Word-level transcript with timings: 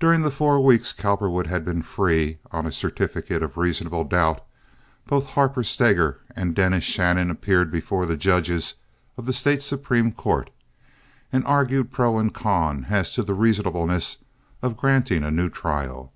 During 0.00 0.22
the 0.22 0.32
four 0.32 0.58
weeks 0.58 0.92
Cowperwood 0.92 1.46
had 1.46 1.64
been 1.64 1.80
free 1.80 2.38
on 2.50 2.66
a 2.66 2.72
certificate 2.72 3.44
of 3.44 3.56
reasonable 3.56 4.02
doubt 4.02 4.44
both 5.06 5.26
Harper 5.36 5.62
Steger 5.62 6.18
and 6.34 6.52
Dennis 6.52 6.82
Shannon 6.82 7.30
appeared 7.30 7.70
before 7.70 8.06
the 8.06 8.16
judges 8.16 8.74
of 9.16 9.24
the 9.24 9.32
State 9.32 9.62
Supreme 9.62 10.10
Court, 10.10 10.50
and 11.32 11.46
argued 11.46 11.92
pro 11.92 12.18
and 12.18 12.34
con 12.34 12.86
as 12.90 13.14
to 13.14 13.22
the 13.22 13.34
reasonableness 13.34 14.16
of 14.62 14.76
granting 14.76 15.22
a 15.22 15.30
new 15.30 15.48
trial. 15.48 16.12